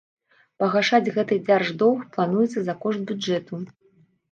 [0.63, 3.65] Пагашаць гэты дзярждоўг плануецца за кошт бюджэту.